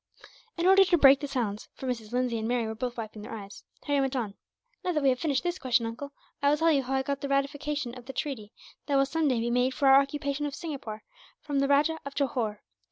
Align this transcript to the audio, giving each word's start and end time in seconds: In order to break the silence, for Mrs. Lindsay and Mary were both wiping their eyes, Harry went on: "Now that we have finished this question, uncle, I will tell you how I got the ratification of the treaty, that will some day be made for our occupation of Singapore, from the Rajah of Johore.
In 0.57 0.65
order 0.65 0.83
to 0.83 0.97
break 0.97 1.19
the 1.19 1.27
silence, 1.27 1.69
for 1.75 1.85
Mrs. 1.85 2.11
Lindsay 2.11 2.39
and 2.39 2.47
Mary 2.47 2.65
were 2.65 2.73
both 2.73 2.97
wiping 2.97 3.21
their 3.21 3.35
eyes, 3.35 3.63
Harry 3.83 4.01
went 4.01 4.15
on: 4.15 4.33
"Now 4.83 4.93
that 4.93 5.03
we 5.03 5.09
have 5.09 5.19
finished 5.19 5.43
this 5.43 5.59
question, 5.59 5.85
uncle, 5.85 6.11
I 6.41 6.49
will 6.49 6.57
tell 6.57 6.71
you 6.71 6.81
how 6.81 6.95
I 6.95 7.03
got 7.03 7.21
the 7.21 7.29
ratification 7.29 7.95
of 7.95 8.07
the 8.07 8.13
treaty, 8.13 8.51
that 8.87 8.95
will 8.95 9.05
some 9.05 9.27
day 9.27 9.39
be 9.39 9.51
made 9.51 9.75
for 9.75 9.87
our 9.87 10.01
occupation 10.01 10.47
of 10.47 10.55
Singapore, 10.55 11.03
from 11.39 11.59
the 11.59 11.67
Rajah 11.67 11.99
of 12.03 12.15
Johore. 12.15 12.63